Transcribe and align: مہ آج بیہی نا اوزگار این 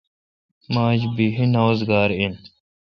مہ 0.73 0.83
آج 0.91 1.01
بیہی 1.15 1.45
نا 1.53 1.61
اوزگار 1.67 2.09
این 2.19 2.33